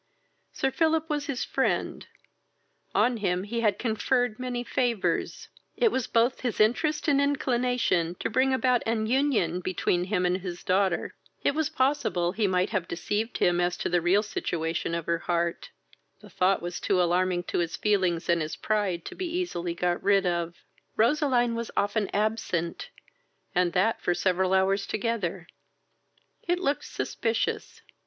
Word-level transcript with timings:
Sir 0.51 0.71
Philip 0.71 1.11
was 1.11 1.27
his 1.27 1.45
friend; 1.45 2.07
on 2.95 3.17
him 3.17 3.43
he 3.43 3.61
had 3.61 3.77
conferred 3.77 4.39
many 4.39 4.63
favours: 4.63 5.49
it 5.77 5.91
was 5.91 6.07
both 6.07 6.39
his 6.41 6.59
interest 6.59 7.07
and 7.07 7.21
inclination 7.21 8.15
to 8.15 8.27
bring 8.27 8.51
about 8.51 8.81
an 8.87 9.05
union 9.05 9.59
between 9.59 10.05
him 10.05 10.25
and 10.25 10.39
his 10.39 10.63
daughter. 10.63 11.13
It 11.43 11.53
was 11.53 11.69
possible 11.69 12.31
he 12.31 12.47
might 12.47 12.71
have 12.71 12.87
deceived 12.87 13.37
him 13.37 13.61
as 13.61 13.77
to 13.77 13.89
the 13.89 14.01
real 14.01 14.23
situation 14.23 14.95
of 14.95 15.05
her 15.05 15.19
heart; 15.19 15.69
the 16.19 16.31
thought 16.31 16.63
was 16.63 16.79
too 16.79 16.99
alarming 16.99 17.43
to 17.53 17.59
his 17.59 17.75
feelings 17.77 18.27
and 18.27 18.41
his 18.41 18.55
pride 18.55 19.05
to 19.05 19.13
be 19.13 19.27
easily 19.27 19.75
got 19.75 20.01
rid 20.01 20.25
of. 20.25 20.55
Roseline 20.97 21.53
was 21.53 21.69
often 21.77 22.09
absent, 22.11 22.89
and 23.53 23.73
that 23.73 24.01
for 24.01 24.15
several 24.15 24.51
hours 24.55 24.87
together: 24.87 25.45
it 26.47 26.57
looked 26.57 26.85
suspicious. 26.85 27.83